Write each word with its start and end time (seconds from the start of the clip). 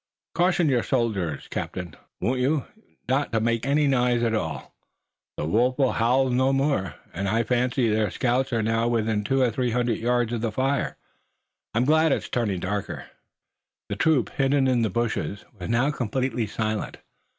Caution 0.33 0.67
your 0.67 0.81
soldiers, 0.81 1.47
captain, 1.51 1.95
won't 2.19 2.39
you, 2.39 2.65
not 3.07 3.31
to 3.31 3.39
make 3.39 3.67
any 3.67 3.85
noise 3.85 4.23
at 4.23 4.33
all. 4.33 4.73
The 5.37 5.45
wolf 5.45 5.77
will 5.77 5.91
howl 5.91 6.31
no 6.31 6.51
more, 6.51 6.95
and 7.13 7.29
I 7.29 7.43
fancy 7.43 7.87
their 7.87 8.09
scouts 8.09 8.51
are 8.51 8.63
now 8.63 8.87
within 8.87 9.23
two 9.23 9.41
or 9.43 9.51
three 9.51 9.69
hundred 9.69 9.99
yards 9.99 10.33
of 10.33 10.41
the 10.41 10.51
fire. 10.51 10.97
I'm 11.75 11.85
glad 11.85 12.11
it's 12.11 12.29
turned 12.29 12.59
darker." 12.61 13.11
The 13.89 13.95
troop, 13.95 14.31
hidden 14.31 14.67
in 14.67 14.81
the 14.81 14.89
bushes, 14.89 15.45
was 15.59 15.69
now 15.69 15.91
completely 15.91 16.47
silent. 16.47 16.97